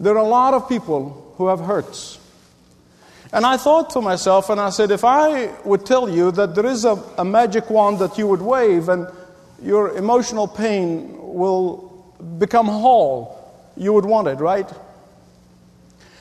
[0.00, 2.18] there are a lot of people who have hurts.
[3.32, 6.66] And I thought to myself, and I said, if I would tell you that there
[6.66, 9.06] is a, a magic wand that you would wave and
[9.62, 13.36] your emotional pain will become whole,
[13.76, 14.68] you would want it, right?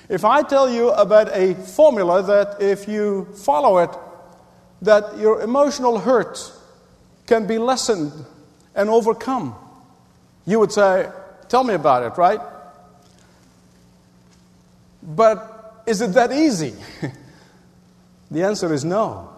[0.10, 3.90] If I tell you about a formula that if you follow it,
[4.82, 6.52] that your emotional hurt
[7.26, 8.14] can be lessened
[8.76, 9.56] and overcome,
[10.46, 11.10] you would say,
[11.50, 12.42] Tell me about it, right?
[15.08, 16.74] But is it that easy?
[18.32, 19.30] the answer is no.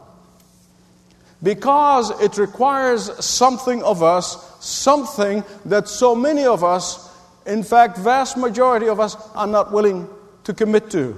[1.42, 8.36] Because it requires something of us, something that so many of us, in fact, vast
[8.36, 10.10] majority of us, are not willing
[10.44, 11.16] to commit to.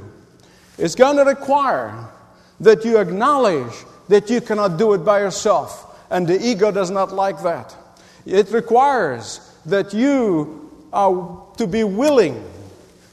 [0.77, 2.09] It's going to require
[2.59, 3.73] that you acknowledge
[4.09, 7.75] that you cannot do it by yourself, and the ego does not like that.
[8.25, 12.43] It requires that you are to be willing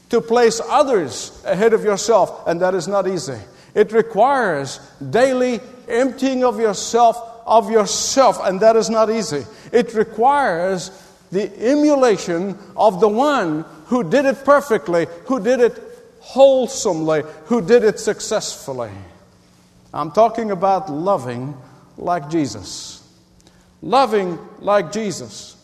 [0.09, 3.37] to place others ahead of yourself, and that is not easy.
[3.75, 4.79] It requires
[5.09, 7.17] daily emptying of yourself
[7.49, 9.43] of yourself, and that is not easy.
[9.73, 10.91] It requires
[11.31, 15.81] the emulation of the one who did it perfectly, who did it
[16.19, 18.91] wholesomely, who did it successfully.
[19.91, 21.57] I'm talking about loving
[21.97, 23.03] like Jesus.
[23.81, 25.57] Loving like Jesus.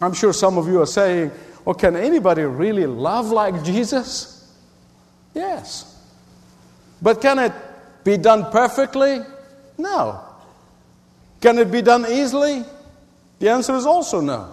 [0.00, 1.30] I'm sure some of you are saying,
[1.66, 4.48] well, can anybody really love like Jesus?
[5.34, 6.00] Yes.
[7.02, 7.52] But can it
[8.04, 9.18] be done perfectly?
[9.76, 10.20] No.
[11.40, 12.64] Can it be done easily?
[13.40, 14.52] The answer is also no.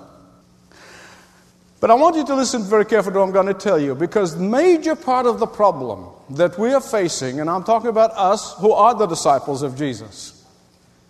[1.80, 3.94] But I want you to listen very carefully to what I'm going to tell you
[3.94, 8.55] because major part of the problem that we are facing, and I'm talking about us
[8.55, 10.44] who are the disciples of Jesus,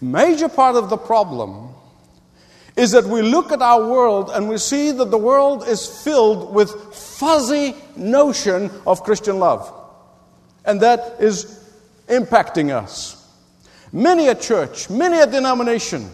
[0.01, 1.73] major part of the problem
[2.75, 6.53] is that we look at our world and we see that the world is filled
[6.53, 9.71] with fuzzy notion of Christian love.
[10.65, 11.63] And that is
[12.07, 13.19] impacting us.
[13.91, 16.09] Many a church, many a denomination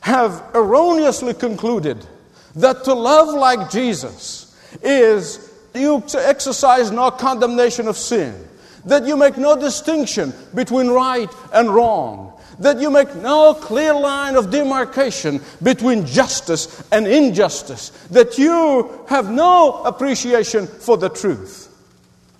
[0.00, 2.06] have erroneously concluded
[2.54, 8.48] that to love like Jesus is you to exercise no condemnation of sin,
[8.84, 14.36] that you make no distinction between right and wrong, that you make no clear line
[14.36, 21.70] of demarcation between justice and injustice, that you have no appreciation for the truth.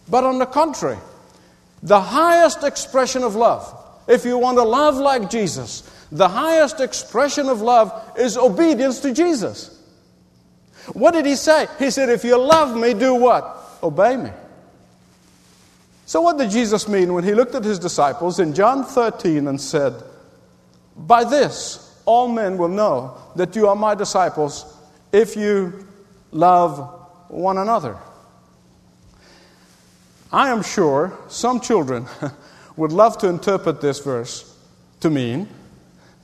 [0.09, 0.99] But on the contrary,
[1.83, 3.73] the highest expression of love,
[4.07, 9.13] if you want to love like Jesus, the highest expression of love is obedience to
[9.13, 9.71] Jesus.
[10.93, 11.67] What did he say?
[11.79, 13.79] He said, If you love me, do what?
[13.83, 14.31] Obey me.
[16.06, 19.60] So, what did Jesus mean when he looked at his disciples in John 13 and
[19.60, 19.94] said,
[20.97, 24.76] By this all men will know that you are my disciples
[25.12, 25.87] if you
[26.31, 26.78] love
[27.28, 27.97] one another?
[30.31, 32.06] I am sure some children
[32.76, 34.56] would love to interpret this verse
[35.00, 35.48] to mean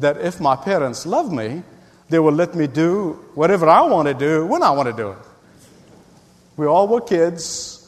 [0.00, 1.62] that if my parents love me,
[2.08, 5.12] they will let me do whatever I want to do when I want to do
[5.12, 5.18] it.
[6.56, 7.79] We all were kids.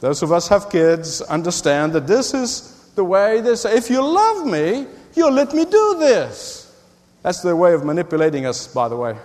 [0.00, 4.02] Those of us have kids understand that this is the way they say, if you
[4.02, 6.74] love me, you'll let me do this.
[7.22, 9.16] That's their way of manipulating us, by the way.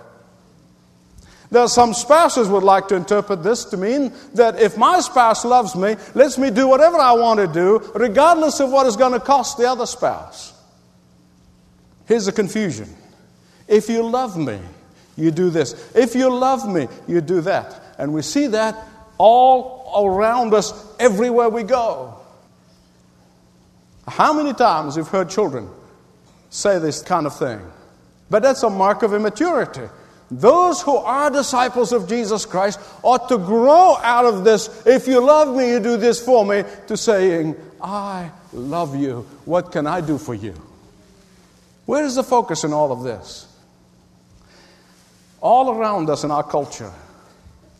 [1.50, 5.46] There are some spouses would like to interpret this to mean that if my spouse
[5.46, 9.14] loves me, lets me do whatever I want to do, regardless of what is going
[9.14, 10.54] to cost the other spouse.
[12.08, 12.94] Here's the confusion.
[13.68, 14.60] If you love me,
[15.16, 15.92] you do this.
[15.96, 17.82] If you love me, you do that.
[17.98, 18.76] And we see that
[19.18, 22.18] all around us everywhere we go.
[24.08, 25.70] How many times have you've heard children
[26.50, 27.60] say this kind of thing?
[28.30, 29.88] But that's a mark of immaturity.
[30.32, 35.24] Those who are disciples of Jesus Christ ought to grow out of this, if you
[35.24, 39.28] love me, you do this for me, to saying, I love you.
[39.46, 40.56] What can I do for you?
[41.86, 43.48] Where is the focus in all of this?
[45.42, 46.92] All around us in our culture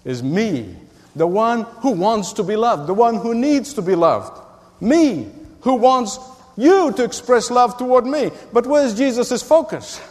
[0.04, 0.76] is me
[1.16, 4.42] the one who wants to be loved, the one who needs to be loved.
[4.82, 5.32] Me,
[5.62, 6.20] who wants
[6.58, 8.32] you to express love toward me.
[8.52, 10.02] But where's Jesus' focus?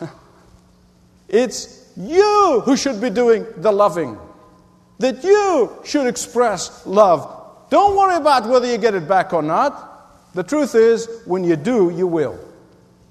[1.28, 4.18] it's you who should be doing the loving,
[4.98, 7.30] that you should express love.
[7.70, 10.32] Don't worry about whether you get it back or not.
[10.34, 12.38] The truth is, when you do, you will.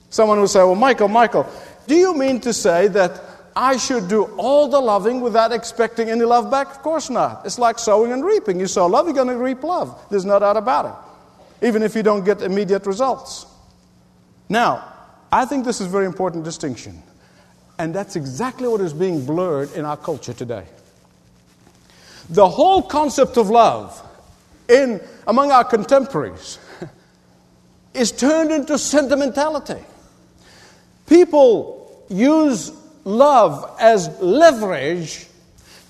[0.10, 1.48] Someone will say, Well, Michael, Michael,
[1.88, 3.22] do you mean to say that
[3.56, 6.68] I should do all the loving without expecting any love back?
[6.72, 7.46] Of course not.
[7.46, 8.60] It's like sowing and reaping.
[8.60, 10.00] You sow love, you're going to reap love.
[10.10, 13.46] There's no doubt about it, even if you don't get immediate results.
[14.50, 14.92] Now,
[15.32, 17.02] I think this is a very important distinction.
[17.78, 20.66] And that's exactly what is being blurred in our culture today.
[22.30, 24.02] The whole concept of love
[24.70, 26.60] in, among our contemporaries
[27.94, 29.84] is turned into sentimentality.
[31.08, 32.72] People use
[33.04, 35.28] love as leverage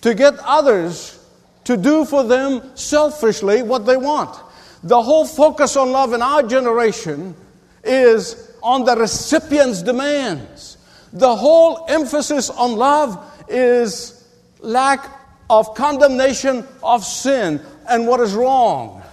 [0.02, 1.20] to get others
[1.66, 4.38] to do for them selfishly what they want.
[4.84, 7.36] The whole focus on love in our generation
[7.84, 10.78] is on the recipient's demands.
[11.14, 14.28] The whole emphasis on love is
[14.60, 15.10] lack
[15.50, 19.04] of condemnation of sin and what is wrong.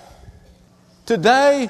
[1.06, 1.68] Today,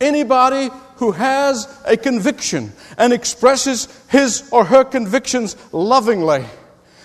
[0.00, 6.44] anybody who has a conviction and expresses his or her convictions lovingly,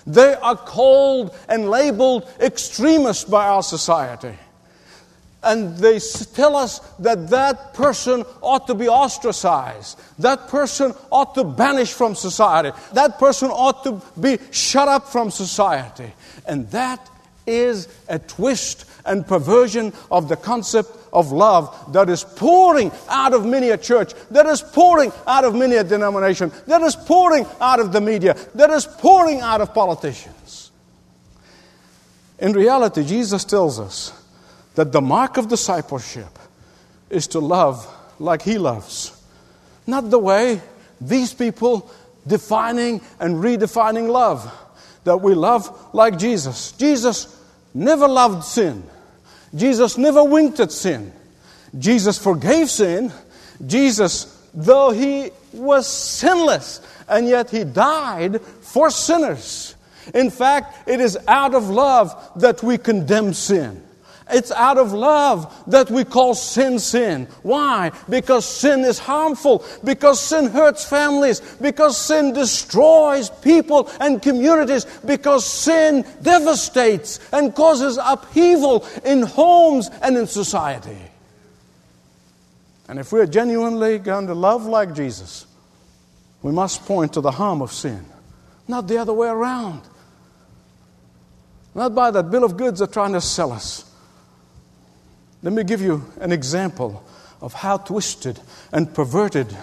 [0.08, 4.36] they are called and labeled extremists by our society.
[5.44, 10.00] And they tell us that that person ought to be ostracized.
[10.20, 12.78] That person ought to banish from society.
[12.94, 16.14] That person ought to be shut up from society.
[16.46, 17.10] And that
[17.48, 23.46] is a twist and perversion of the concept of love that is pouring out of
[23.46, 27.80] many a church, that is pouring out of many a denomination, that is pouring out
[27.80, 30.72] of the media, that is pouring out of politicians.
[32.40, 34.14] In reality, Jesus tells us
[34.76, 36.40] that the mark of discipleship
[37.10, 37.88] is to love
[38.20, 39.16] like He loves.
[39.86, 40.62] Not the way
[41.00, 41.92] these people
[42.26, 44.52] defining and redefining love,
[45.04, 46.72] that we love like Jesus.
[46.74, 47.38] Jesus
[47.74, 48.84] never loved sin,
[49.54, 51.12] Jesus never winked at sin.
[51.78, 53.12] Jesus forgave sin.
[53.66, 59.76] Jesus, though He was sinless, and yet He died for sinners.
[60.14, 63.84] In fact, it is out of love that we condemn sin.
[64.32, 67.28] It's out of love that we call sin sin.
[67.44, 67.92] Why?
[68.10, 75.46] Because sin is harmful, because sin hurts families, because sin destroys people and communities, because
[75.46, 80.98] sin devastates and causes upheaval in homes and in society.
[82.88, 85.46] And if we're genuinely going to love like Jesus,
[86.42, 88.06] we must point to the harm of sin,
[88.68, 89.82] not the other way around.
[91.74, 93.91] Not by that bill of goods they're trying to sell us.
[95.44, 97.04] Let me give you an example
[97.42, 98.40] of how twisted
[98.72, 99.56] and perverted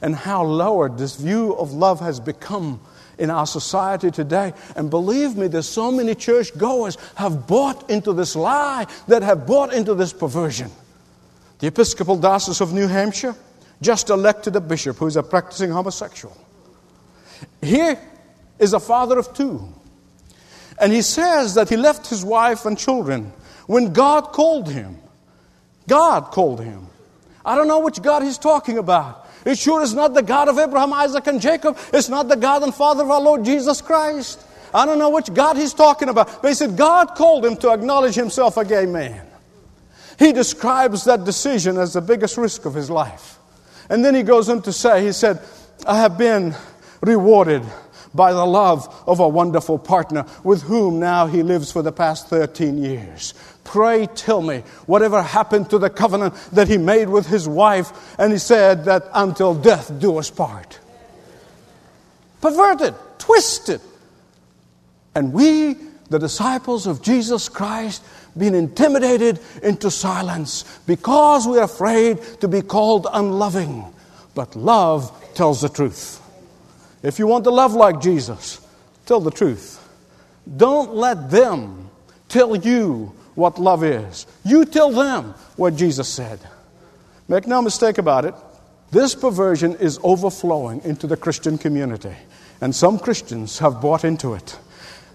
[0.00, 2.80] and how lowered this view of love has become
[3.18, 4.54] in our society today.
[4.76, 9.46] And believe me, there's so many church goers have bought into this lie, that have
[9.46, 10.70] bought into this perversion.
[11.58, 13.34] The Episcopal Diocese of New Hampshire
[13.82, 16.36] just elected a bishop who's a practicing homosexual.
[17.60, 17.98] Here
[18.58, 19.68] is a father of two.
[20.80, 23.32] And he says that he left his wife and children
[23.66, 24.96] when God called him.
[25.88, 26.86] God called him.
[27.44, 29.26] I don't know which God he's talking about.
[29.44, 31.78] It sure is not the God of Abraham, Isaac, and Jacob.
[31.92, 34.44] It's not the God and Father of our Lord Jesus Christ.
[34.74, 36.42] I don't know which God he's talking about.
[36.42, 39.26] But he said God called him to acknowledge himself a gay man.
[40.18, 43.38] He describes that decision as the biggest risk of his life.
[43.88, 45.40] And then he goes on to say, he said,
[45.86, 46.54] I have been
[47.00, 47.62] rewarded
[48.18, 52.26] by the love of a wonderful partner with whom now he lives for the past
[52.26, 53.32] 13 years.
[53.62, 58.32] Pray tell me whatever happened to the covenant that he made with his wife, and
[58.32, 60.80] he said that until death do us part.
[62.40, 63.80] Perverted, twisted.
[65.14, 65.76] And we,
[66.10, 68.02] the disciples of Jesus Christ,
[68.36, 73.84] being intimidated into silence because we're afraid to be called unloving.
[74.34, 76.17] But love tells the truth.
[77.02, 78.60] If you want to love like Jesus,
[79.06, 79.84] tell the truth.
[80.56, 81.90] Don't let them
[82.28, 84.26] tell you what love is.
[84.44, 86.40] You tell them what Jesus said.
[87.28, 88.34] Make no mistake about it,
[88.90, 92.14] this perversion is overflowing into the Christian community,
[92.60, 94.58] and some Christians have bought into it.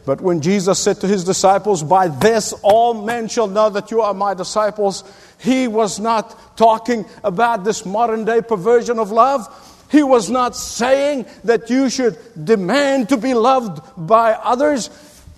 [0.05, 4.01] But when Jesus said to his disciples, By this all men shall know that you
[4.01, 5.03] are my disciples,
[5.39, 9.47] he was not talking about this modern day perversion of love.
[9.93, 14.89] He was not saying that you should demand to be loved by others,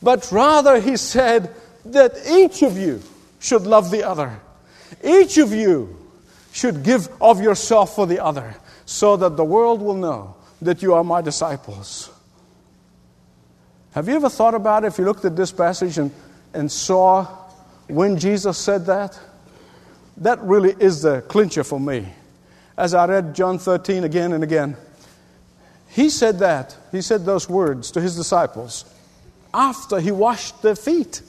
[0.02, 3.02] but rather he said that each of you
[3.42, 4.40] should love the other.
[5.04, 5.98] Each of you
[6.54, 10.94] should give of yourself for the other, so that the world will know that you
[10.94, 12.10] are my disciples.
[13.92, 16.12] Have you ever thought about it if you looked at this passage and,
[16.54, 17.26] and saw
[17.90, 19.20] when Jesus said that?
[20.16, 22.08] That really is the clincher for me
[22.78, 24.76] as I read John 13 again and again.
[25.90, 26.76] He said that.
[26.92, 28.86] He said those words to his disciples
[29.56, 31.22] after he washed their feet.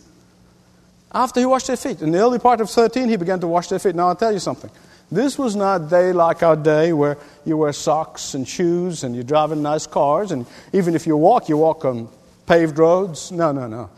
[1.13, 2.03] After he washed their feet.
[2.03, 3.95] In the early part of 13, he began to wash their feet.
[3.95, 4.71] Now, I'll tell you something.
[5.11, 9.15] This was not a day like our day where you wear socks and shoes and
[9.15, 12.09] you drive in nice cars, and even if you walk, you walk on
[12.47, 13.31] paved roads.
[13.31, 13.89] No, no, no.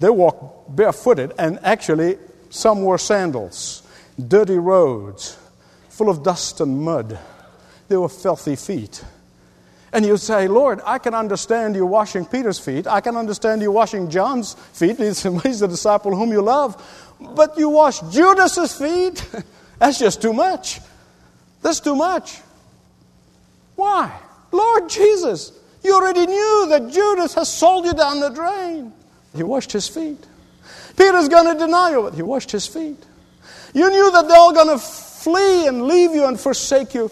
[0.00, 2.18] They walked barefooted, and actually,
[2.50, 3.84] some wore sandals.
[4.28, 5.38] dirty roads,
[5.96, 7.18] full of dust and mud.
[7.88, 9.02] They were filthy feet.
[9.92, 12.86] And you say, Lord, I can understand you washing Peter's feet.
[12.86, 14.96] I can understand you washing John's feet.
[14.98, 16.76] He's, the disciple whom you love.
[17.18, 19.26] But you wash Judas's feet?
[19.78, 20.80] That's just too much.
[21.62, 22.40] That's too much.
[23.74, 24.20] Why?
[24.52, 28.92] Lord Jesus, you already knew that Judas has sold you down the drain.
[29.34, 30.22] He washed his feet.
[30.96, 33.02] Peter's going to deny you, but he washed his feet.
[33.72, 37.10] You knew that they're all going to flee and leave you and forsake you.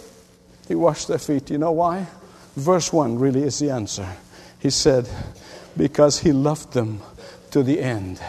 [0.69, 1.51] He washed their feet.
[1.51, 2.07] You know why?
[2.55, 4.09] Verse 1 really is the answer.
[4.61, 5.09] He said,
[5.77, 7.01] Because he loved them
[7.51, 8.21] to the end.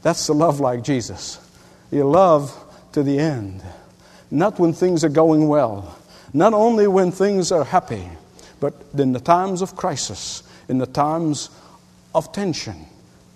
[0.00, 1.38] That's the love like Jesus.
[1.90, 2.56] You love
[2.92, 3.62] to the end.
[4.30, 5.98] Not when things are going well,
[6.32, 8.08] not only when things are happy,
[8.60, 11.50] but in the times of crisis, in the times
[12.14, 12.86] of tension.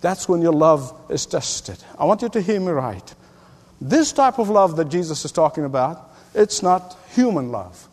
[0.00, 1.84] That's when your love is tested.
[1.98, 3.14] I want you to hear me right.
[3.82, 7.88] This type of love that Jesus is talking about, it's not human love.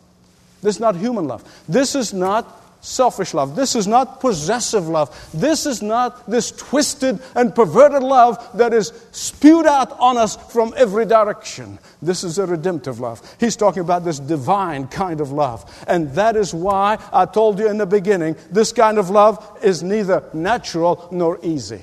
[0.62, 1.42] This is not human love.
[1.68, 3.56] This is not selfish love.
[3.56, 5.10] This is not possessive love.
[5.34, 10.72] This is not this twisted and perverted love that is spewed out on us from
[10.76, 11.80] every direction.
[12.00, 13.20] This is a redemptive love.
[13.40, 15.84] He's talking about this divine kind of love.
[15.88, 19.82] And that is why I told you in the beginning this kind of love is
[19.82, 21.82] neither natural nor easy.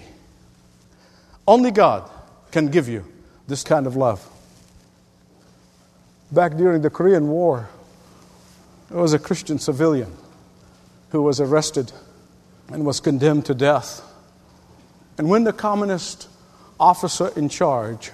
[1.46, 2.10] Only God
[2.52, 3.04] can give you
[3.48, 4.27] this kind of love.
[6.32, 7.70] Back during the Korean War,
[8.89, 10.13] there was a Christian civilian
[11.10, 11.92] who was arrested
[12.70, 14.01] and was condemned to death.
[15.18, 16.27] And when the communist
[16.80, 18.12] officer in charge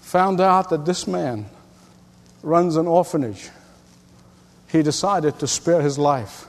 [0.00, 1.46] found out that this man
[2.42, 3.48] runs an orphanage,
[4.68, 6.46] he decided to spare his life.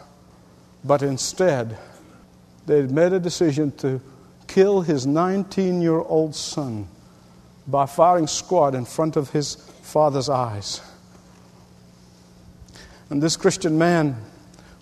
[0.84, 1.78] But instead,
[2.66, 4.02] they made a decision to
[4.48, 6.88] kill his 19 year old son
[7.68, 10.82] by firing squad in front of his father's eyes.
[13.10, 14.18] And this Christian man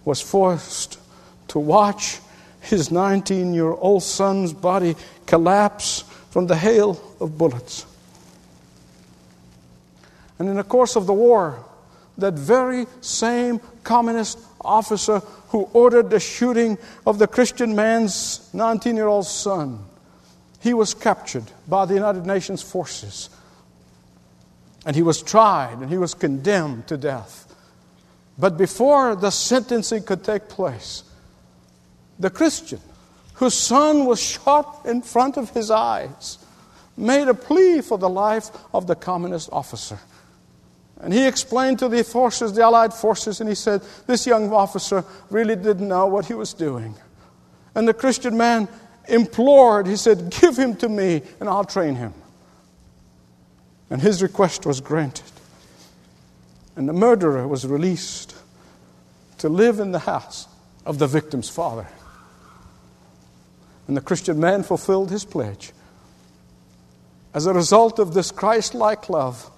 [0.06, 1.00] was forced
[1.50, 2.20] to watch
[2.62, 4.96] his 19 year old son's body
[5.26, 7.86] collapse from the hail of bullets.
[10.40, 11.64] And in the course of the war,
[12.18, 15.20] that very same communist officer
[15.50, 19.84] who ordered the shooting of the Christian man's 19 year old son,
[20.62, 23.30] he was captured by the United Nations forces.
[24.86, 27.54] And he was tried and he was condemned to death.
[28.38, 31.04] But before the sentencing could take place,
[32.20, 32.80] the Christian,
[33.36, 36.38] whose son was shot in front of his eyes,
[36.96, 40.00] made a plea for the life of the communist officer.
[41.00, 45.04] And he explained to the forces, the Allied forces, and he said, This young officer
[45.32, 46.94] really didn't know what he was doing.
[47.74, 48.68] And the Christian man
[49.08, 52.14] implored, he said, Give him to me and I'll train him.
[53.90, 55.26] And his request was granted.
[56.76, 58.36] And the murderer was released
[59.40, 60.48] to live in the house
[60.86, 61.88] of the victim's father.
[63.88, 65.74] And the Christian man fulfilled his pledge.
[67.34, 69.50] As a result of this Christ like love,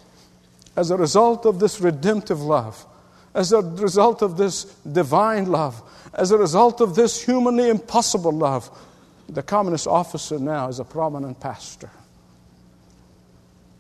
[0.75, 2.85] as a result of this redemptive love,
[3.33, 5.81] as a result of this divine love,
[6.13, 8.69] as a result of this humanly impossible love,
[9.30, 11.89] the communist officer now is a prominent pastor.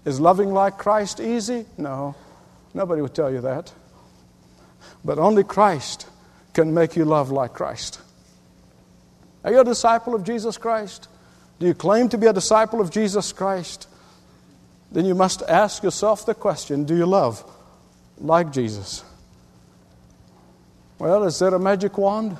[0.05, 1.65] Is loving like Christ easy?
[1.77, 2.15] No.
[2.73, 3.71] Nobody would tell you that.
[5.05, 6.07] But only Christ
[6.53, 8.01] can make you love like Christ.
[9.43, 11.07] Are you a disciple of Jesus Christ?
[11.59, 13.87] Do you claim to be a disciple of Jesus Christ?
[14.91, 17.43] Then you must ask yourself the question do you love
[18.17, 19.03] like Jesus?
[20.99, 22.37] Well, is there a magic wand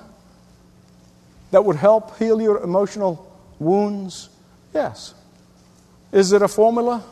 [1.54, 4.30] that would help heal your emotional wounds?
[4.74, 5.14] Yes.
[6.12, 7.04] Is it a formula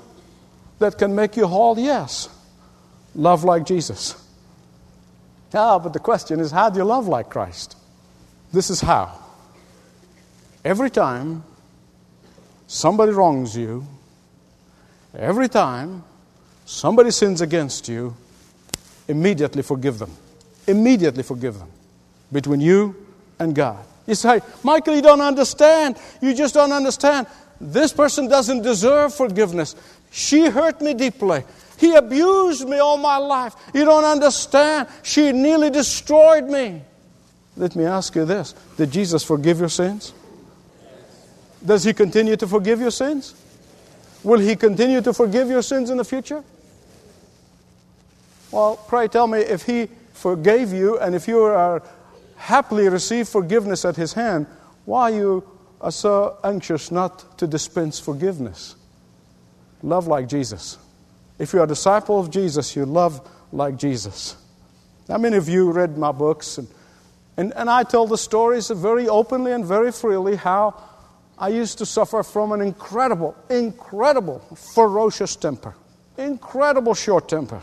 [0.80, 1.78] that can make you whole?
[1.78, 2.28] Yes.
[3.14, 4.16] Love like Jesus.
[5.54, 7.78] Ah, but the question is how do you love like Christ?
[8.52, 9.20] This is how.
[10.66, 11.44] Every time
[12.66, 13.86] somebody wrongs you,
[15.16, 16.04] every time
[16.66, 18.16] somebody sins against you,
[19.08, 20.12] immediately forgive them.
[20.66, 21.70] Immediately forgive them
[22.32, 22.96] between you
[23.38, 23.86] and God.
[24.08, 25.98] You say, Michael, you don't understand.
[26.22, 27.28] You just don't understand.
[27.60, 29.76] This person doesn't deserve forgiveness.
[30.12, 31.44] She hurt me deeply.
[31.78, 33.56] He abused me all my life.
[33.74, 34.88] You don't understand.
[35.04, 36.82] She nearly destroyed me.
[37.58, 40.14] Let me ask you this Did Jesus forgive your sins?
[41.64, 43.36] Does He continue to forgive your sins?
[44.24, 46.44] Will He continue to forgive your sins in the future?
[48.52, 51.82] Well, pray tell me if He forgave you and if you are
[52.42, 54.48] happily receive forgiveness at His hand,
[54.86, 55.48] why you
[55.80, 58.76] are so anxious not to dispense forgiveness?
[59.84, 60.78] Love like Jesus.
[61.38, 64.36] If you're a disciple of Jesus, you love like Jesus.
[65.08, 66.58] How many of you read my books?
[66.58, 66.68] And,
[67.38, 70.82] and, and I tell the stories very openly and very freely how
[71.38, 74.40] I used to suffer from an incredible, incredible,
[74.74, 75.76] ferocious temper,
[76.18, 77.62] incredible short temper.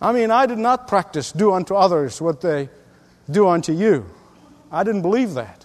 [0.00, 2.70] I mean, I did not practice do unto others what they
[3.32, 4.06] do unto you.
[4.70, 5.64] I didn't believe that.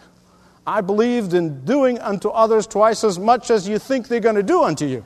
[0.67, 4.43] I believed in doing unto others twice as much as you think they're going to
[4.43, 5.05] do unto you.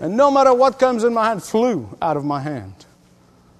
[0.00, 2.74] And no matter what comes in my hand, flew out of my hand.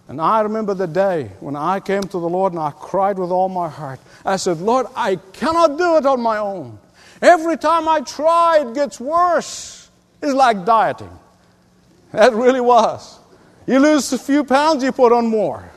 [0.09, 3.31] And I remember the day when I came to the Lord and I cried with
[3.31, 3.99] all my heart.
[4.25, 6.79] I said, Lord, I cannot do it on my own.
[7.23, 9.89] Every time I try, it gets worse.
[10.23, 11.19] It's like dieting.
[12.13, 13.19] That really was.
[13.67, 15.71] You lose a few pounds, you put on more.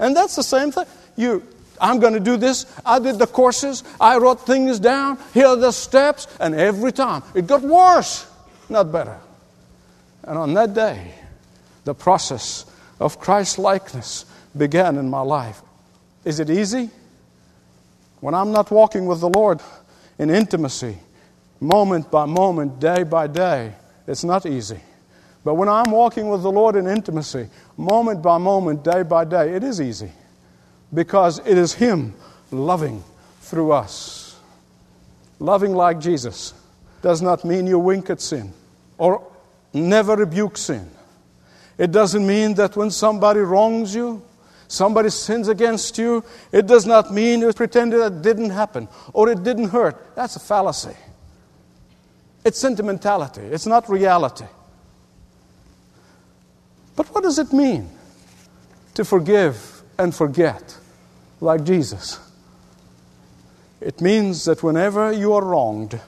[0.00, 0.86] And that's the same thing.
[1.16, 1.46] You,
[1.80, 2.66] I'm going to do this.
[2.84, 3.84] I did the courses.
[4.00, 5.18] I wrote things down.
[5.32, 6.26] Here are the steps.
[6.40, 8.26] And every time it got worse,
[8.68, 9.18] not better.
[10.24, 11.14] And on that day,
[11.84, 12.64] the process
[12.98, 14.24] of Christ likeness
[14.56, 15.60] began in my life.
[16.24, 16.90] Is it easy?
[18.20, 19.60] When I'm not walking with the Lord
[20.18, 20.98] in intimacy,
[21.60, 23.74] moment by moment, day by day,
[24.06, 24.80] it's not easy.
[25.44, 29.54] But when I'm walking with the Lord in intimacy, moment by moment, day by day,
[29.54, 30.12] it is easy
[30.92, 32.14] because it is Him
[32.50, 33.02] loving
[33.40, 34.38] through us.
[35.38, 36.52] Loving like Jesus
[37.00, 38.52] does not mean you wink at sin
[38.98, 39.26] or
[39.72, 40.90] never rebuke sin.
[41.78, 44.22] It doesn't mean that when somebody wrongs you,
[44.68, 49.30] somebody sins against you, it does not mean you pretend that it didn't happen or
[49.30, 50.14] it didn't hurt.
[50.14, 50.96] That's a fallacy.
[52.44, 54.44] It's sentimentality, it's not reality.
[57.00, 57.88] But what does it mean
[58.92, 60.76] to forgive and forget
[61.40, 62.20] like Jesus?
[63.80, 65.98] It means that whenever you are wronged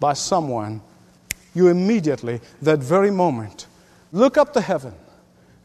[0.00, 0.80] by someone,
[1.52, 3.66] you immediately, that very moment,
[4.10, 4.94] look up to heaven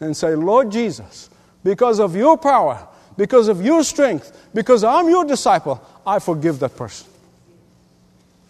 [0.02, 1.30] and say, Lord Jesus,
[1.64, 6.76] because of your power, because of your strength, because I'm your disciple, I forgive that
[6.76, 7.08] person.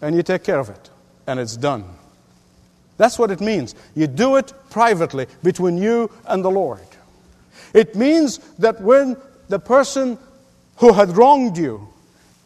[0.00, 0.90] And you take care of it,
[1.28, 1.84] and it's done.
[2.96, 3.74] That's what it means.
[3.94, 6.86] You do it privately between you and the Lord.
[7.72, 9.16] It means that when
[9.48, 10.18] the person
[10.76, 11.88] who had wronged you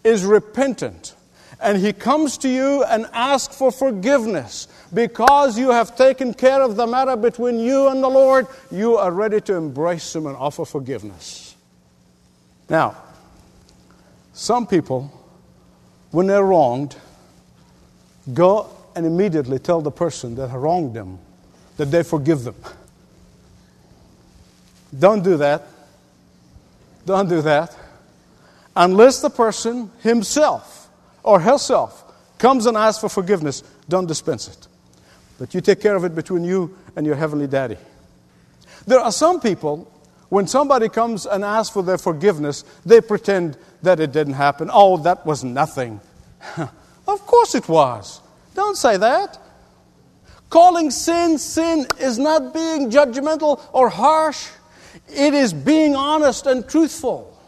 [0.04, 1.14] is repentant
[1.61, 6.76] and he comes to you and asks for forgiveness because you have taken care of
[6.76, 10.64] the matter between you and the Lord, you are ready to embrace him and offer
[10.64, 11.56] forgiveness.
[12.70, 12.96] Now,
[14.32, 15.12] some people,
[16.11, 16.96] when they're wronged,
[18.32, 21.20] go and immediately tell the person that wronged them
[21.76, 22.56] that they forgive them.
[24.98, 25.68] Don't do that.
[27.06, 27.76] Don't do that.
[28.74, 30.88] Unless the person himself
[31.22, 34.66] or herself comes and asks for forgiveness, don't dispense it.
[35.38, 37.76] But you take care of it between you and your heavenly daddy.
[38.84, 39.88] There are some people,
[40.28, 44.68] when somebody comes and asks for their forgiveness, they pretend that it didn't happen.
[44.72, 46.00] Oh, that was nothing.
[46.56, 48.22] of course it was.
[48.59, 49.38] Don't say that.
[50.51, 54.49] Calling sin sin is not being judgmental or harsh,
[55.07, 57.38] it is being honest and truthful.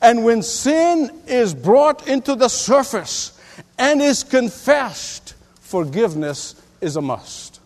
[0.00, 3.36] And when sin is brought into the surface
[3.80, 7.58] and is confessed, forgiveness is a must.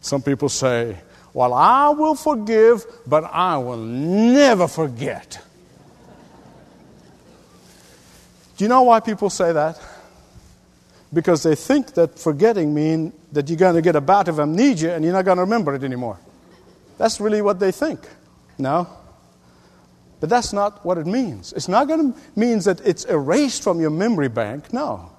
[0.00, 0.96] Some people say,
[1.34, 5.38] Well, I will forgive, but I will never forget.
[8.56, 9.78] Do you know why people say that?
[11.12, 14.94] Because they think that forgetting means that you're going to get a bout of amnesia
[14.94, 16.18] and you're not going to remember it anymore.
[16.98, 18.00] That's really what they think.
[18.58, 18.88] No.
[20.20, 21.52] But that's not what it means.
[21.54, 24.72] It's not going to mean that it's erased from your memory bank.
[24.72, 25.10] No.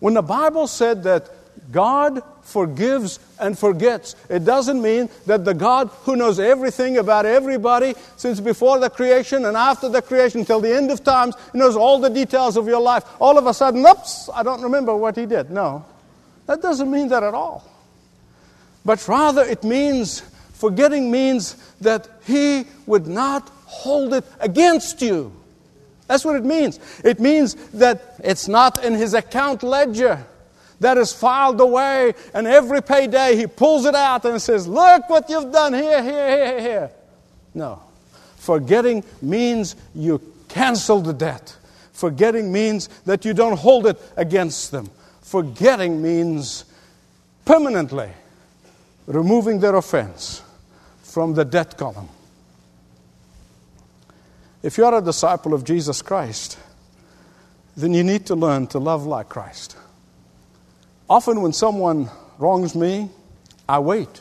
[0.00, 1.30] When the Bible said that
[1.70, 4.16] God forgives and forgets.
[4.30, 9.44] It doesn't mean that the God who knows everything about everybody since before the creation
[9.44, 12.80] and after the creation till the end of times, knows all the details of your
[12.80, 13.04] life.
[13.20, 15.50] All of a sudden, oops, I don't remember what he did.
[15.50, 15.84] No,
[16.46, 17.64] that doesn't mean that at all.
[18.84, 20.20] But rather, it means,
[20.54, 25.34] forgetting means that he would not hold it against you.
[26.06, 26.80] That's what it means.
[27.04, 30.24] It means that it's not in his account ledger
[30.80, 35.28] that is filed away, and every payday he pulls it out and says, Look what
[35.28, 36.90] you've done here, here, here, here.
[37.54, 37.82] No.
[38.36, 41.56] Forgetting means you cancel the debt.
[41.92, 44.88] Forgetting means that you don't hold it against them.
[45.20, 46.64] Forgetting means
[47.44, 48.10] permanently
[49.06, 50.42] removing their offense
[51.02, 52.08] from the debt column.
[54.62, 56.58] If you're a disciple of Jesus Christ,
[57.76, 59.76] then you need to learn to love like Christ.
[61.08, 63.10] Often, when someone wrongs me,
[63.68, 64.20] I wait.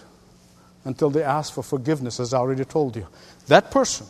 [0.88, 3.06] until they ask for forgiveness, as I already told you.
[3.48, 4.08] That person,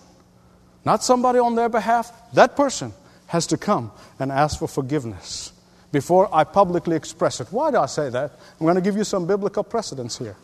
[0.86, 2.94] not somebody on their behalf, that person
[3.26, 5.54] has to come and ask for forgiveness
[5.92, 7.48] before I publicly express it.
[7.50, 8.32] Why do I say that?
[8.60, 10.36] I'm going to give you some biblical precedents here.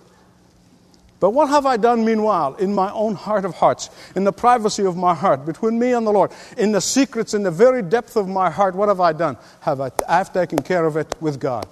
[1.20, 4.86] But what have I done meanwhile in my own heart of hearts, in the privacy
[4.86, 8.18] of my heart, between me and the Lord, in the secrets, in the very depth
[8.18, 8.74] of my heart?
[8.74, 9.38] What have I done?
[9.62, 11.68] Have I, I've taken care of it with God.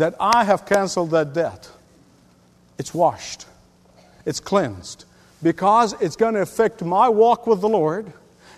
[0.00, 1.70] That I have canceled that debt.
[2.78, 3.44] It's washed,
[4.24, 5.04] it's cleansed,
[5.42, 8.10] because it's going to affect my walk with the Lord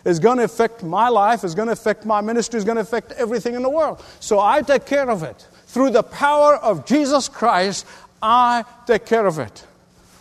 [0.05, 2.83] is going to affect my life, is going to affect my ministry, is going to
[2.83, 4.05] affect everything in the world.
[4.21, 5.49] So I take care of it.
[5.67, 7.87] Through the power of Jesus Christ,
[8.23, 9.67] I take care of it,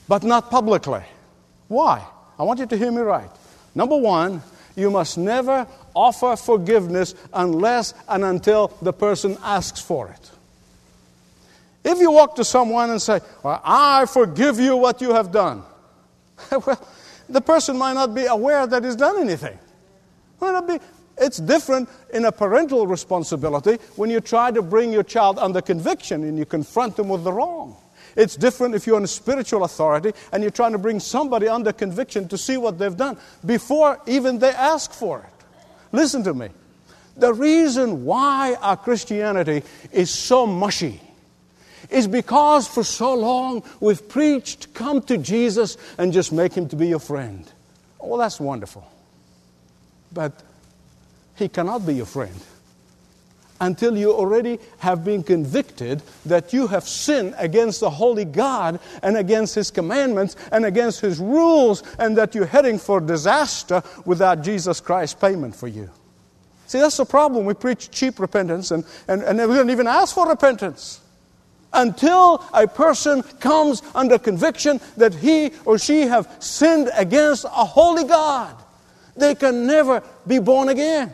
[0.08, 1.04] but not publicly.
[1.68, 2.04] Why?
[2.40, 3.30] I want you to hear me right.
[3.76, 4.42] Number one,
[4.76, 10.31] you must never offer forgiveness unless and until the person asks for it.
[11.84, 15.64] If you walk to someone and say, well, I forgive you what you have done,
[16.52, 16.88] well,
[17.28, 19.58] the person might not be aware that he's done anything.
[20.40, 20.80] Might not be,
[21.18, 26.24] it's different in a parental responsibility when you try to bring your child under conviction
[26.24, 27.76] and you confront them with the wrong.
[28.16, 31.72] It's different if you're in a spiritual authority and you're trying to bring somebody under
[31.72, 35.46] conviction to see what they've done before even they ask for it.
[35.92, 36.50] Listen to me.
[37.16, 41.00] The reason why our Christianity is so mushy
[41.92, 46.76] is because for so long we've preached, come to Jesus and just make him to
[46.76, 47.46] be your friend.
[48.00, 48.90] Oh, that's wonderful.
[50.12, 50.42] But
[51.36, 52.40] he cannot be your friend
[53.62, 59.16] until you already have been convicted that you have sinned against the holy God and
[59.16, 64.82] against His commandments and against His rules, and that you're heading for disaster without Jesus
[64.82, 65.90] Christ's payment for you.
[66.66, 67.46] See, that's the problem.
[67.46, 71.01] We preach cheap repentance and, and, and we don't even ask for repentance.
[71.74, 78.04] Until a person comes under conviction that he or she have sinned against a holy
[78.04, 78.56] God,
[79.16, 81.14] they can never be born again.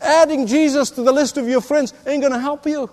[0.00, 2.90] Adding Jesus to the list of your friends ain't going to help you.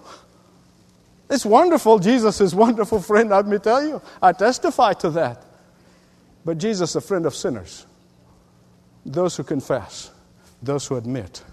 [1.29, 1.99] It's wonderful.
[1.99, 4.01] Jesus is wonderful friend, let me tell you.
[4.21, 5.43] I testify to that.
[6.45, 7.85] But Jesus is a friend of sinners.
[9.05, 10.11] Those who confess,
[10.61, 11.43] those who admit.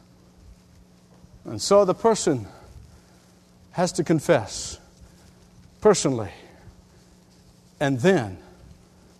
[1.44, 2.46] And so the person
[3.72, 4.78] has to confess
[5.82, 6.30] personally
[7.78, 8.38] and then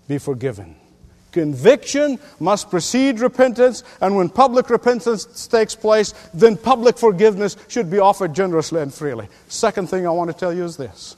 [0.08, 0.76] be forgiven.
[1.32, 7.98] Conviction must precede repentance, and when public repentance takes place, then public forgiveness should be
[7.98, 9.28] offered generously and freely.
[9.48, 11.16] Second thing I want to tell you is this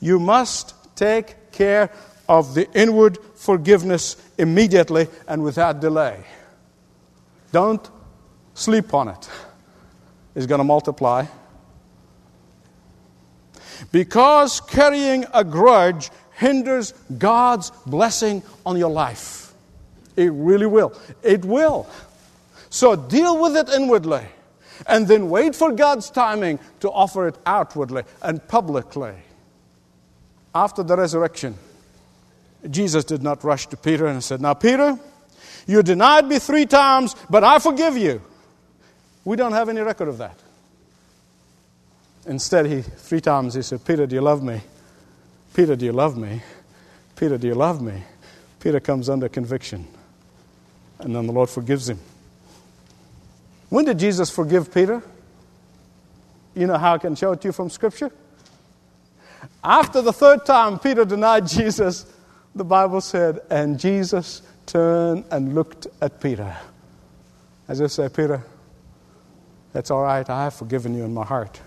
[0.00, 1.90] you must take care
[2.28, 6.22] of the inward forgiveness immediately and without delay.
[7.52, 7.88] Don't
[8.54, 9.30] sleep on it,
[10.34, 11.24] it's going to multiply.
[13.92, 19.54] Because carrying a grudge hinders God's blessing on your life.
[20.16, 20.98] It really will.
[21.22, 21.86] It will.
[22.70, 24.22] So deal with it inwardly
[24.86, 29.14] and then wait for God's timing to offer it outwardly and publicly.
[30.54, 31.54] After the resurrection,
[32.70, 34.98] Jesus did not rush to Peter and said, Now, Peter,
[35.66, 38.22] you denied me three times, but I forgive you.
[39.24, 40.38] We don't have any record of that.
[42.26, 44.60] Instead, he three times he said, Peter, do you love me?
[45.54, 46.42] Peter, do you love me?
[47.14, 48.02] Peter, do you love me?
[48.60, 49.86] Peter comes under conviction.
[50.98, 51.98] And then the Lord forgives him.
[53.68, 55.02] When did Jesus forgive Peter?
[56.54, 58.10] You know how I can show it to you from Scripture?
[59.62, 62.06] After the third time Peter denied Jesus,
[62.54, 66.56] the Bible said, and Jesus turned and looked at Peter.
[67.68, 68.42] As if say, Peter,
[69.72, 71.60] that's all right, I have forgiven you in my heart.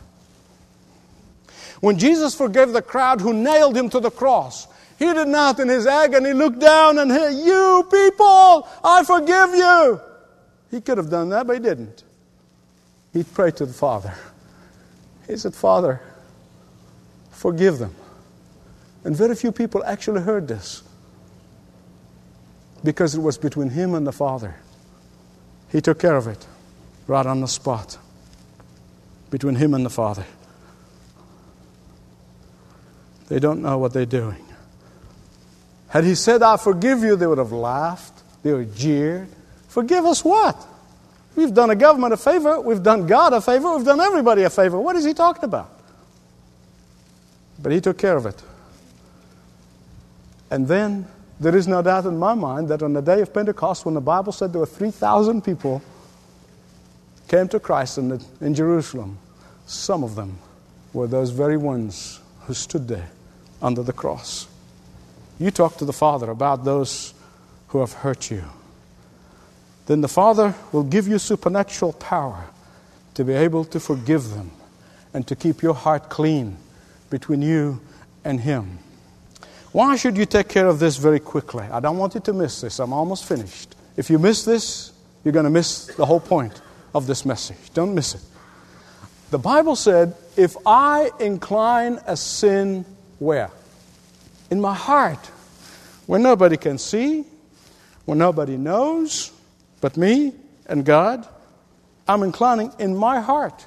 [1.81, 5.69] When Jesus forgave the crowd who nailed him to the cross, he did not in
[5.69, 10.01] his agony look down and say, You people, I forgive you.
[10.71, 12.03] He could have done that, but he didn't.
[13.13, 14.13] He prayed to the Father.
[15.25, 16.01] He said, Father,
[17.31, 17.95] forgive them.
[19.03, 20.83] And very few people actually heard this
[22.83, 24.55] because it was between him and the Father.
[25.71, 26.45] He took care of it
[27.07, 27.97] right on the spot
[29.29, 30.25] between him and the Father.
[33.29, 34.43] They don't know what they're doing.
[35.87, 38.23] Had he said, I forgive you, they would have laughed.
[38.43, 39.29] They would have jeered.
[39.67, 40.67] Forgive us what?
[41.35, 42.59] We've done a government a favor.
[42.59, 43.75] We've done God a favor.
[43.75, 44.79] We've done everybody a favor.
[44.79, 45.71] What is he talking about?
[47.61, 48.41] But he took care of it.
[50.51, 51.07] And then
[51.39, 54.01] there is no doubt in my mind that on the day of Pentecost, when the
[54.01, 55.81] Bible said there were 3,000 people
[57.27, 59.19] came to Christ in, the, in Jerusalem,
[59.67, 60.39] some of them
[60.93, 63.09] were those very ones who stood there
[63.61, 64.47] under the cross.
[65.39, 67.13] You talk to the Father about those
[67.69, 68.43] who have hurt you.
[69.85, 72.45] Then the Father will give you supernatural power
[73.15, 74.51] to be able to forgive them
[75.13, 76.57] and to keep your heart clean
[77.09, 77.81] between you
[78.23, 78.79] and Him.
[79.71, 81.63] Why should you take care of this very quickly?
[81.63, 82.79] I don't want you to miss this.
[82.79, 83.75] I'm almost finished.
[83.97, 84.91] If you miss this,
[85.23, 86.61] you're going to miss the whole point
[86.93, 87.73] of this message.
[87.73, 88.21] Don't miss it.
[89.31, 92.85] The Bible said, If I incline a sin
[93.19, 93.51] where?
[94.49, 95.23] In my heart,
[96.07, 97.25] where nobody can see,
[98.05, 99.31] where nobody knows
[99.81, 100.33] but me
[100.65, 101.27] and God,
[102.07, 103.65] I'm inclining in my heart.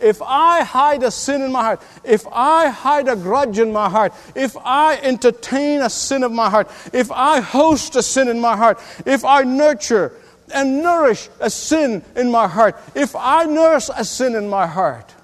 [0.00, 3.88] If I hide a sin in my heart, if I hide a grudge in my
[3.90, 8.40] heart, if I entertain a sin of my heart, if I host a sin in
[8.40, 10.12] my heart, if I nurture
[10.54, 15.14] and nourish a sin in my heart, if I nurse a sin in my heart,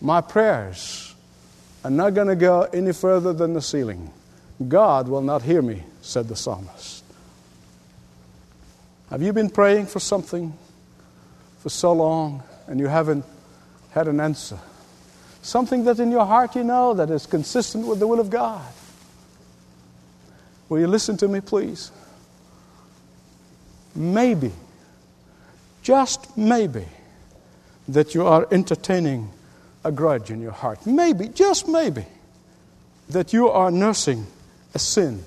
[0.00, 1.03] my prayers
[1.84, 4.10] are not going to go any further than the ceiling.
[4.66, 7.04] God will not hear me, said the psalmist.
[9.10, 10.56] Have you been praying for something
[11.64, 13.24] for so long and you haven't
[13.92, 14.58] had an answer.
[15.40, 18.70] Something that in your heart you know that is consistent with the will of God.
[20.68, 21.90] Will you listen to me, please?
[23.94, 24.52] Maybe,
[25.82, 26.84] just maybe,
[27.86, 29.30] that you are entertaining
[29.84, 30.86] a grudge in your heart.
[30.86, 32.06] Maybe, just maybe,
[33.10, 34.26] that you are nursing
[34.74, 35.22] a sin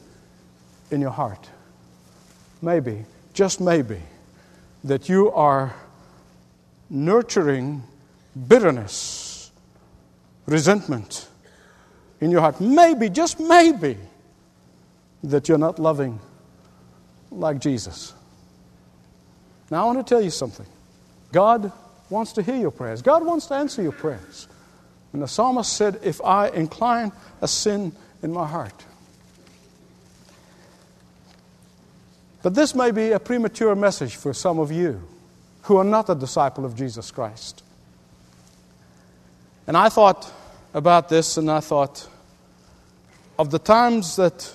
[0.92, 1.50] in your heart.
[2.62, 4.02] Maybe, just maybe,
[4.84, 5.76] that you are
[6.90, 7.84] nurturing
[8.48, 9.52] bitterness,
[10.46, 11.28] resentment
[12.20, 12.60] in your heart.
[12.60, 13.98] Maybe, just maybe,
[15.24, 16.20] that you're not loving
[17.32, 18.14] like Jesus.
[19.70, 20.66] Now, I want to tell you something.
[21.32, 21.72] God
[22.10, 24.48] wants to hear your prayers, God wants to answer your prayers.
[25.14, 28.86] And the psalmist said, If I incline a sin in my heart.
[32.44, 35.02] But this may be a premature message for some of you
[35.64, 37.64] who are not a disciple of Jesus Christ.
[39.66, 40.32] And I thought
[40.74, 42.08] about this and I thought
[43.38, 44.54] of the times that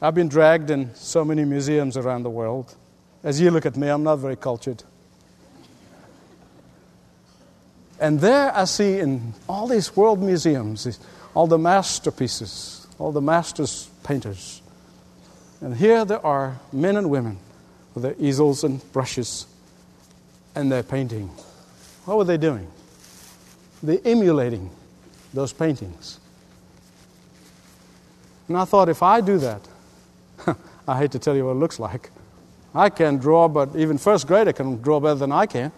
[0.00, 2.74] I've been dragged in so many museums around the world.
[3.22, 4.84] As you look at me, I'm not very cultured.
[8.04, 11.00] And there I see in all these world museums,
[11.32, 14.60] all the masterpieces, all the masters painters.
[15.62, 17.38] And here there are men and women
[17.94, 19.46] with their easels and brushes,
[20.54, 21.30] and they're painting.
[22.04, 22.70] What were they doing?
[23.82, 24.68] they're emulating
[25.32, 26.20] those paintings.
[28.48, 29.66] And I thought, if I do that,
[30.86, 32.10] I hate to tell you what it looks like.
[32.74, 35.72] I can draw, but even first grader can draw better than I can.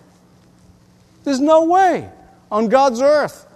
[1.23, 2.11] There's no way
[2.51, 3.47] on God's earth,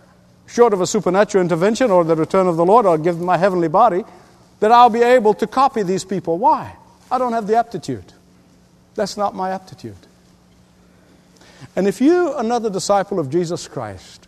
[0.46, 3.68] short of a supernatural intervention or the return of the Lord or give my heavenly
[3.68, 4.04] body,
[4.60, 6.38] that I'll be able to copy these people.
[6.38, 6.76] Why?
[7.10, 8.12] I don't have the aptitude.
[8.94, 9.96] That's not my aptitude.
[11.76, 14.26] And if you, another disciple of Jesus Christ,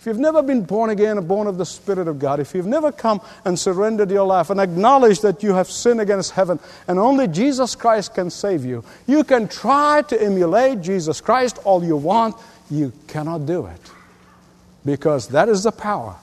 [0.00, 2.66] if you've never been born again or born of the Spirit of God, if you've
[2.66, 6.58] never come and surrendered your life and acknowledged that you have sinned against heaven
[6.88, 11.84] and only Jesus Christ can save you, you can try to emulate Jesus Christ all
[11.84, 12.34] you want.
[12.70, 13.90] You cannot do it.
[14.84, 16.16] Because that is the power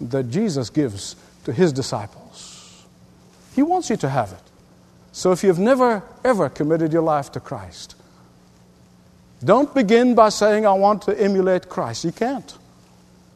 [0.00, 2.84] that Jesus gives to his disciples.
[3.54, 4.38] He wants you to have it.
[5.12, 7.94] So if you've never, ever committed your life to Christ,
[9.42, 12.04] don't begin by saying, I want to emulate Christ.
[12.04, 12.56] You can't.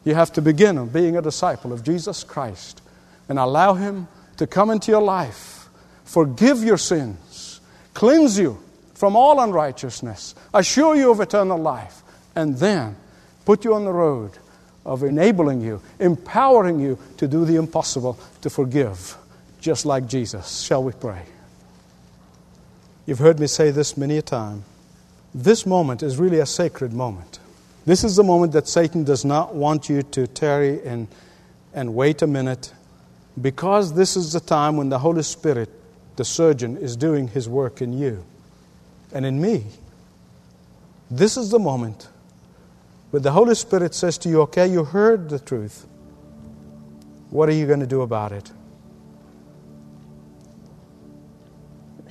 [0.03, 2.81] You have to begin being a disciple of Jesus Christ
[3.27, 5.69] and allow Him to come into your life,
[6.05, 7.61] forgive your sins,
[7.93, 8.57] cleanse you
[8.93, 12.01] from all unrighteousness, assure you of eternal life,
[12.35, 12.95] and then
[13.45, 14.31] put you on the road
[14.85, 19.17] of enabling you, empowering you to do the impossible, to forgive,
[19.59, 20.61] just like Jesus.
[20.61, 21.23] Shall we pray?
[23.05, 24.63] You've heard me say this many a time.
[25.33, 27.39] This moment is really a sacred moment.
[27.85, 31.07] This is the moment that Satan does not want you to tarry and,
[31.73, 32.73] and wait a minute
[33.41, 35.69] because this is the time when the Holy Spirit,
[36.15, 38.23] the surgeon, is doing his work in you
[39.11, 39.65] and in me.
[41.09, 42.07] This is the moment
[43.11, 45.87] where the Holy Spirit says to you, Okay, you heard the truth.
[47.29, 48.51] What are you going to do about it?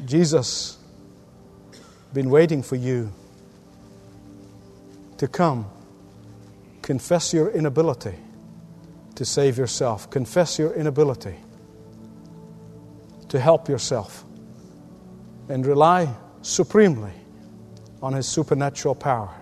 [0.04, 0.78] Jesus
[2.14, 3.12] been waiting for you
[5.18, 5.66] to come.
[6.82, 8.14] Confess your inability
[9.16, 10.08] to save yourself.
[10.08, 11.34] Confess your inability
[13.28, 14.24] to help yourself.
[15.48, 17.12] And rely supremely
[18.02, 19.34] on His supernatural power.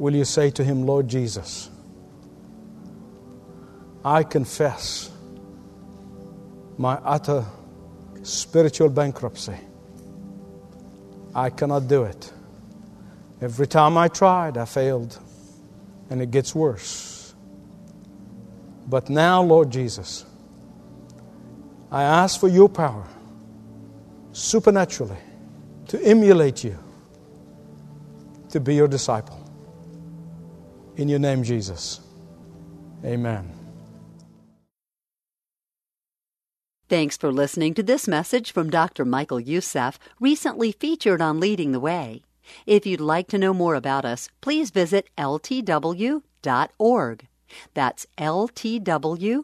[0.00, 1.68] Will you say to Him, Lord Jesus,
[4.02, 5.10] I confess
[6.78, 7.44] my utter
[8.22, 9.58] spiritual bankruptcy.
[11.34, 12.32] I cannot do it.
[13.42, 15.18] Every time I tried, I failed,
[16.08, 17.34] and it gets worse.
[18.88, 20.24] But now, Lord Jesus,
[21.92, 23.06] I ask for your power
[24.32, 25.20] supernaturally
[25.88, 26.78] to emulate you,
[28.48, 29.39] to be your disciple.
[31.00, 32.00] In your name, Jesus.
[33.02, 33.50] Amen.
[36.90, 39.06] Thanks for listening to this message from Dr.
[39.06, 42.20] Michael Youssef, recently featured on Leading the Way.
[42.66, 46.22] If you'd like to know more about us, please visit ltw.org.
[47.72, 49.38] That's ltw.org.